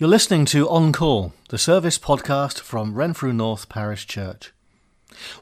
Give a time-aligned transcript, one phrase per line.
[0.00, 4.52] You're listening to On Call, the service podcast from Renfrew North Parish Church.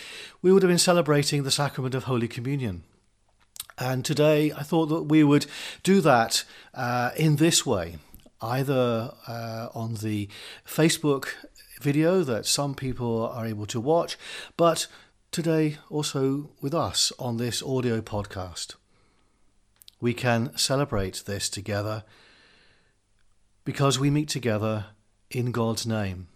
[0.41, 2.81] we would have been celebrating the sacrament of Holy Communion.
[3.77, 5.45] And today, I thought that we would
[5.84, 7.97] do that uh, in this way,
[8.41, 10.27] either uh, on the
[10.67, 11.27] Facebook
[11.80, 14.17] video that some people are able to watch,
[14.58, 14.88] but
[15.31, 18.75] today also with us on this audio podcast.
[20.02, 22.03] We can celebrate this together
[23.63, 24.88] because we meet together
[25.30, 26.27] in God's name.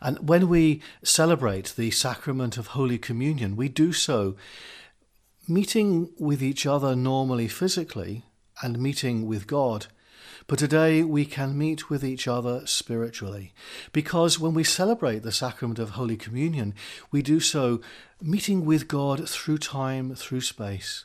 [0.00, 4.36] And when we celebrate the sacrament of Holy Communion, we do so
[5.46, 8.24] meeting with each other normally physically
[8.62, 9.86] and meeting with God
[10.50, 13.52] but today we can meet with each other spiritually,
[13.92, 16.74] because when we celebrate the sacrament of Holy Communion,
[17.12, 17.80] we do so
[18.20, 21.04] meeting with God through time, through space.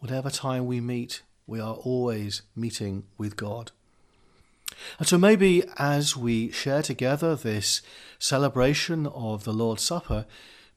[0.00, 3.72] Whatever time we meet, we are always meeting with God.
[4.98, 7.82] And so maybe as we share together this
[8.18, 10.24] celebration of the Lord's Supper,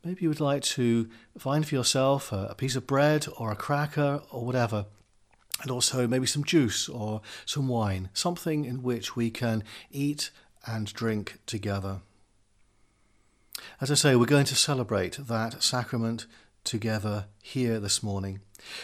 [0.04, 4.22] maybe you would like to find for yourself a, piece of bread or a cracker
[4.32, 4.88] or whatever
[5.62, 10.32] and also maybe some juice or some wine, something in which we can eat
[10.66, 12.02] and drink together.
[13.82, 16.26] As I say, we're going to celebrate that sacrament
[16.64, 18.42] together here this morning.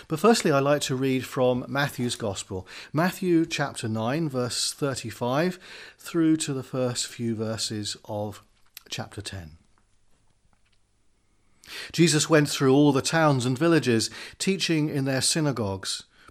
[0.08, 5.60] But firstly, I'd like to read from Matthew's Gospel, Matthew chapter 9, verse 35,
[5.98, 8.42] through to the first few verses of
[8.90, 9.58] chapter 10.
[11.92, 16.04] Jesus went through all the towns and villages, teaching in their synagogues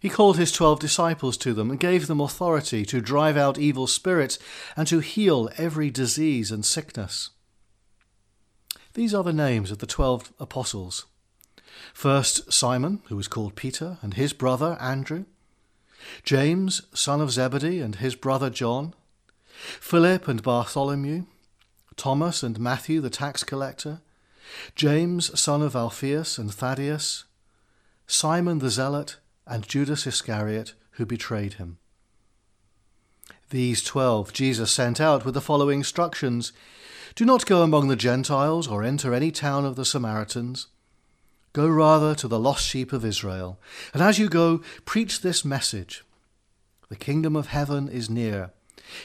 [0.00, 3.86] He called his twelve disciples to them and gave them authority to drive out evil
[3.86, 4.38] spirits
[4.76, 7.30] and to heal every disease and sickness.
[8.94, 11.06] These are the names of the twelve apostles.
[11.92, 15.24] First, Simon, who was called Peter, and his brother Andrew.
[16.22, 18.94] James, son of Zebedee, and his brother John.
[19.48, 21.24] Philip and Bartholomew.
[21.96, 24.00] Thomas and Matthew, the tax collector.
[24.76, 27.24] James, son of Alphaeus and Thaddeus.
[28.06, 29.16] Simon the zealot
[29.48, 31.78] and Judas Iscariot, who betrayed him.
[33.50, 36.52] These twelve Jesus sent out with the following instructions
[37.14, 40.66] Do not go among the Gentiles or enter any town of the Samaritans.
[41.54, 43.58] Go rather to the lost sheep of Israel.
[43.94, 46.04] And as you go, preach this message
[46.90, 48.50] The kingdom of heaven is near.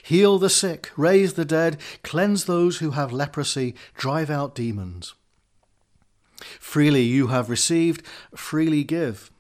[0.04, 5.14] Heal the sick, raise the dead, cleanse those who have leprosy, drive out demons.
[6.60, 8.06] Freely you have received,
[8.36, 9.32] freely give.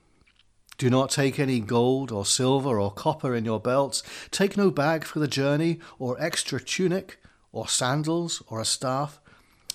[0.77, 4.03] Do not take any gold or silver or copper in your belts.
[4.31, 7.19] Take no bag for the journey, or extra tunic,
[7.51, 9.19] or sandals, or a staff,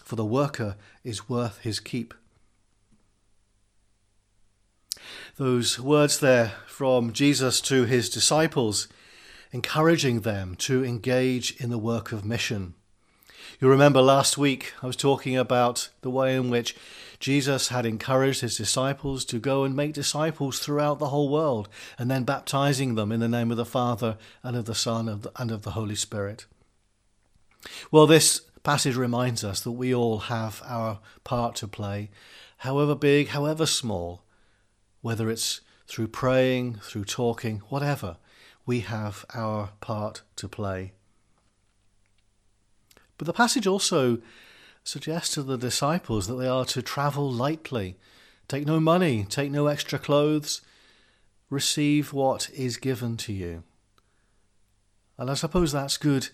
[0.02, 2.14] for the worker is worth his keep.
[5.36, 8.88] Those words there from Jesus to his disciples,
[9.52, 12.74] encouraging them to engage in the work of mission.
[13.60, 16.76] You remember last week I was talking about the way in which
[17.20, 21.68] Jesus had encouraged his disciples to go and make disciples throughout the whole world,
[21.98, 25.50] and then baptizing them in the name of the Father and of the Son and
[25.50, 26.46] of the Holy Spirit.
[27.90, 32.10] Well, this passage reminds us that we all have our part to play,
[32.58, 34.22] however big, however small,
[35.00, 38.18] whether it's through praying, through talking, whatever,
[38.64, 40.92] we have our part to play.
[43.18, 44.18] But the passage also
[44.84, 47.96] suggests to the disciples that they are to travel lightly,
[48.46, 50.62] take no money, take no extra clothes,
[51.50, 53.64] receive what is given to you.
[55.18, 56.28] And I suppose that's good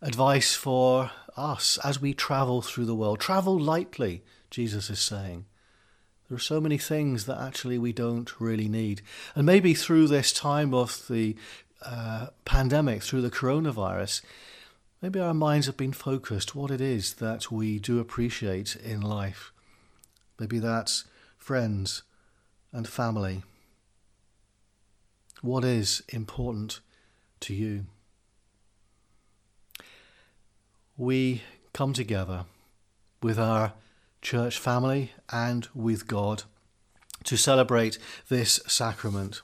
[0.00, 3.20] advice for us as we travel through the world.
[3.20, 5.46] Travel lightly, Jesus is saying.
[6.28, 9.02] There are so many things that actually we don't really need.
[9.34, 11.36] And maybe through this time of the
[11.82, 14.22] uh, pandemic, through the coronavirus,
[15.00, 19.52] maybe our minds have been focused what it is that we do appreciate in life.
[20.38, 21.04] Maybe that's
[21.36, 22.02] friends
[22.72, 23.42] and family.
[25.40, 26.80] What is important
[27.40, 27.86] to you?
[30.96, 31.42] We
[31.72, 32.44] come together
[33.22, 33.72] with our
[34.20, 36.42] church family and with God
[37.24, 37.98] to celebrate
[38.28, 39.42] this sacrament.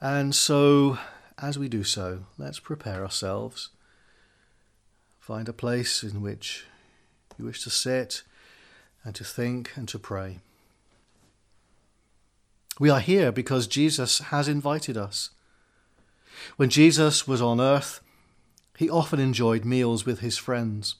[0.00, 0.98] And so,
[1.38, 3.70] as we do so, let's prepare ourselves.
[5.26, 6.66] Find a place in which
[7.36, 8.22] you wish to sit
[9.02, 10.38] and to think and to pray.
[12.78, 15.30] We are here because Jesus has invited us.
[16.56, 18.00] When Jesus was on earth,
[18.78, 20.94] he often enjoyed meals with his friends.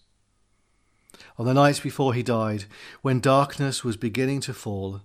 [1.38, 2.64] On the night before he died,
[3.02, 5.02] when darkness was beginning to fall,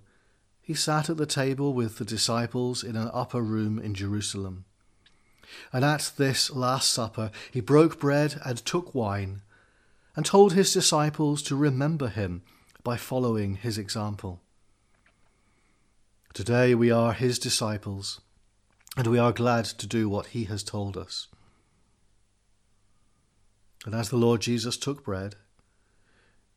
[0.63, 4.65] he sat at the table with the disciples in an upper room in Jerusalem.
[5.71, 9.41] And at this Last Supper, he broke bread and took wine,
[10.15, 12.41] and told his disciples to remember him
[12.83, 14.41] by following his example.
[16.33, 18.21] Today we are his disciples,
[18.97, 21.27] and we are glad to do what he has told us.
[23.85, 25.35] And as the Lord Jesus took bread,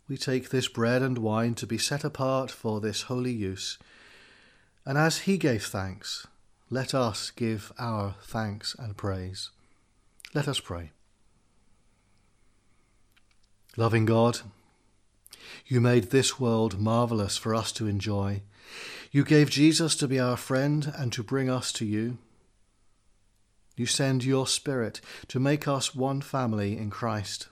[0.09, 3.79] we take this bread and wine to be set apart for this holy use.
[4.85, 6.27] And as he gave thanks,
[6.75, 9.51] let us give our thanks and praise.
[10.35, 10.91] Let us pray.
[13.77, 14.41] Loving God,
[15.67, 18.43] you made this world marvellous for us to enjoy.
[19.13, 22.19] You gave Jesus to be our friend and to bring us to you.
[23.77, 27.47] You send your Spirit to make us one family in Christ.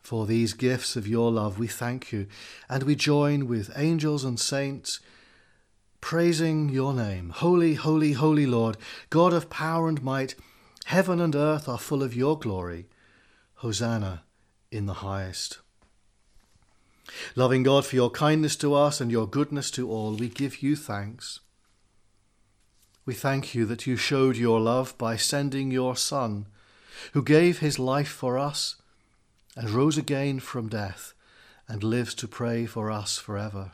[0.00, 2.28] For these gifts of your love we thank you,
[2.68, 5.00] and we join with angels and saints
[6.02, 7.30] praising your name.
[7.30, 8.76] Holy, holy, holy Lord,
[9.08, 10.34] God of power and might,
[10.84, 12.88] heaven and earth are full of your glory.
[13.54, 14.24] Hosanna
[14.70, 15.60] in the highest.
[17.34, 20.76] Loving God, for your kindness to us and your goodness to all, we give you
[20.76, 21.40] thanks.
[23.06, 26.46] We thank you that you showed your love by sending your Son,
[27.12, 28.76] who gave his life for us
[29.56, 31.14] and rose again from death
[31.68, 33.72] and lives to pray for us forever.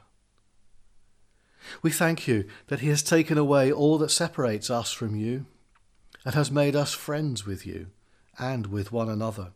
[1.82, 5.46] We thank you that he has taken away all that separates us from you
[6.24, 7.88] and has made us friends with you
[8.38, 9.52] and with one another.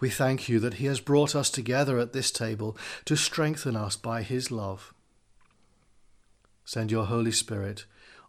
[0.00, 3.96] We thank you that he has brought us together at this table to strengthen us
[3.96, 4.92] by his love.
[6.64, 7.84] Send your Holy Spirit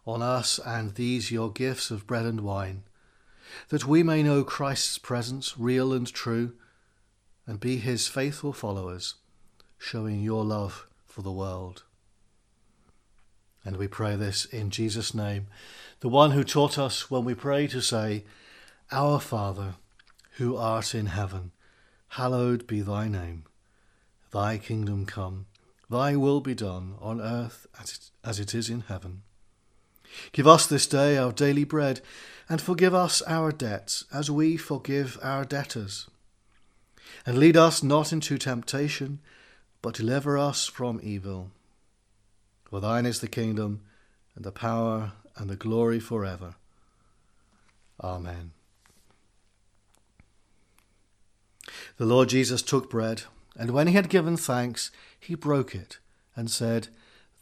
[0.06, 2.84] on us and these your gifts of bread and wine,
[3.68, 6.54] that we may know Christ's presence, real and true,
[7.46, 9.14] and be his faithful followers,
[9.78, 11.84] showing your love for the world.
[13.64, 15.46] And we pray this in Jesus' name,
[16.00, 18.24] the one who taught us when we pray to say,
[18.90, 19.76] Our Father,
[20.38, 21.52] who art in heaven,
[22.08, 23.44] hallowed be thy name.
[24.32, 25.46] Thy kingdom come,
[25.90, 27.66] thy will be done on earth
[28.24, 29.22] as it is in heaven.
[30.32, 32.00] Give us this day our daily bread,
[32.48, 36.08] and forgive us our debts as we forgive our debtors.
[37.24, 39.20] And lead us not into temptation,
[39.80, 41.50] but deliver us from evil.
[42.72, 43.82] For thine is the kingdom,
[44.34, 46.54] and the power, and the glory for ever.
[48.02, 48.52] Amen.
[51.98, 53.24] The Lord Jesus took bread,
[53.58, 55.98] and when he had given thanks, he broke it,
[56.34, 56.88] and said,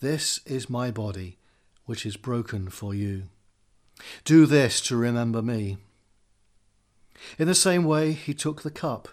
[0.00, 1.38] This is my body
[1.86, 3.28] which is broken for you.
[4.24, 5.76] Do this to remember me.
[7.38, 9.06] In the same way, he took the cup,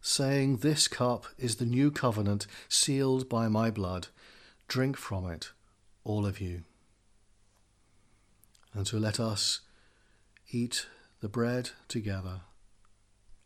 [0.00, 4.08] saying, This cup is the new covenant sealed by my blood.
[4.66, 5.50] Drink from it,
[6.08, 6.62] all of you.
[8.72, 9.60] And so let us
[10.50, 10.86] eat
[11.20, 12.40] the bread together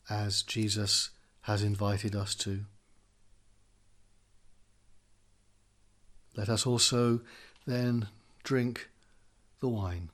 [0.09, 1.11] as Jesus
[1.43, 2.61] has invited us to.
[6.37, 7.21] Let us also
[7.67, 8.09] then
[8.45, 8.89] drink
[9.61, 10.11] the wine,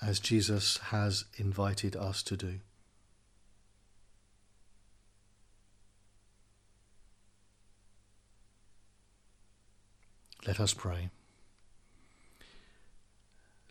[0.00, 2.60] as Jesus has invited us to do.
[10.52, 11.08] Let us pray.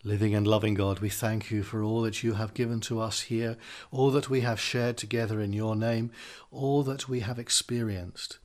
[0.02, 3.20] Living and loving God, we thank you for all that you have given to us
[3.20, 3.56] here,
[3.92, 6.10] all that we have shared together in your name,
[6.50, 8.40] all that we have experienced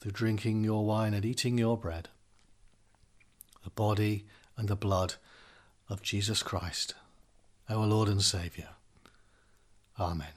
[0.00, 2.08] through drinking your wine and eating your bread
[3.64, 4.24] the body
[4.56, 5.16] and the blood
[5.90, 6.94] of Jesus Christ,
[7.68, 8.68] our Lord and Saviour.
[10.00, 10.32] Amen.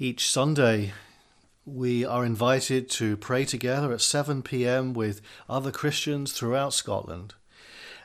[0.00, 0.94] Each Sunday,
[1.64, 7.34] we are invited to pray together at 7 pm with other Christians throughout Scotland.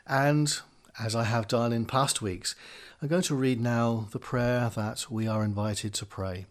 [0.06, 0.60] And
[0.98, 2.54] as I have done in past weeks,
[3.02, 6.46] I'm going to read now the prayer that we are invited to pray.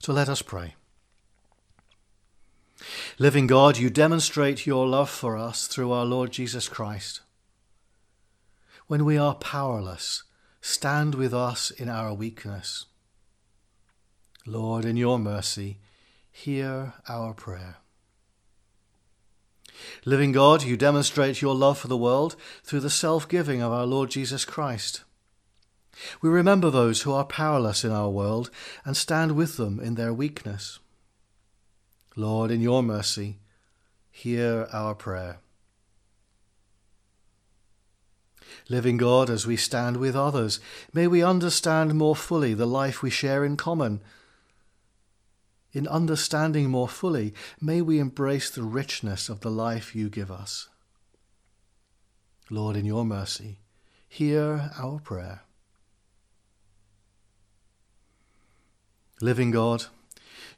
[0.00, 0.74] So let us pray.
[3.18, 7.20] Living God, you demonstrate your love for us through our Lord Jesus Christ.
[8.86, 10.24] When we are powerless,
[10.60, 12.86] stand with us in our weakness.
[14.44, 15.78] Lord, in your mercy,
[16.32, 17.76] hear our prayer.
[20.04, 22.34] Living God, you demonstrate your love for the world
[22.64, 25.04] through the self giving of our Lord Jesus Christ.
[26.20, 28.50] We remember those who are powerless in our world
[28.84, 30.78] and stand with them in their weakness.
[32.16, 33.38] Lord, in your mercy,
[34.10, 35.38] hear our prayer.
[38.68, 40.60] Living God, as we stand with others,
[40.92, 44.00] may we understand more fully the life we share in common
[45.72, 50.68] in understanding more fully, may we embrace the richness of the life you give us.
[52.50, 53.58] Lord, in your mercy,
[54.08, 55.42] hear our prayer.
[59.20, 59.86] Living God,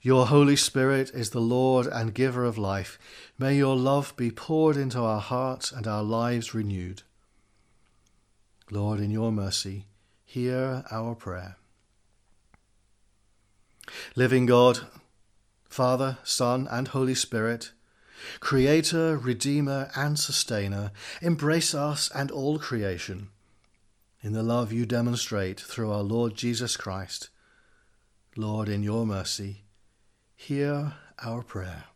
[0.01, 2.99] your Holy Spirit is the Lord and giver of life.
[3.39, 7.03] May your love be poured into our hearts and our lives renewed.
[8.71, 9.87] Lord, in your mercy,
[10.25, 11.57] hear our prayer.
[14.17, 14.81] Living God,
[15.75, 17.73] Father, Son, and Holy Spirit,
[18.39, 23.31] Creator, Redeemer, and Sustainer, embrace us and all creation
[24.23, 27.29] in the love you demonstrate through our Lord Jesus Christ.
[28.37, 29.65] Lord, in your mercy,
[30.37, 30.93] hear
[31.25, 31.87] our prayer.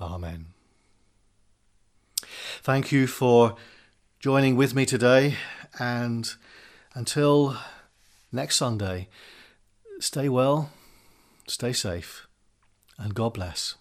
[0.00, 0.54] Amen.
[2.62, 3.56] Thank you for
[4.20, 5.34] joining with me today,
[5.80, 6.32] and
[6.94, 7.56] until
[8.30, 9.08] next Sunday,
[9.98, 10.70] stay well
[11.50, 12.28] Stay safe
[12.96, 13.74] and God bless.